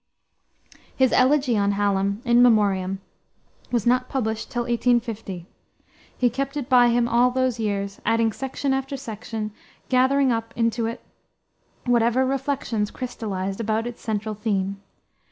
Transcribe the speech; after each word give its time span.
His 0.95 1.13
elegy 1.13 1.55
on 1.55 1.73
Hallam, 1.73 2.23
In 2.25 2.41
Memoriam, 2.41 3.01
was 3.71 3.85
not 3.85 4.09
published 4.09 4.49
till 4.49 4.63
1850. 4.63 5.45
He 6.17 6.27
kept 6.31 6.57
it 6.57 6.67
by 6.67 6.87
him 6.89 7.07
all 7.07 7.29
those 7.29 7.59
years, 7.59 8.01
adding 8.03 8.31
section 8.33 8.73
after 8.73 8.97
section, 8.97 9.51
gathering 9.89 10.31
up 10.31 10.53
into 10.55 10.87
it 10.87 11.03
whatever 11.85 12.25
reflections 12.25 12.89
crystallized 12.89 13.61
about 13.61 13.85
its 13.85 14.01
central 14.01 14.33
theme. 14.33 14.81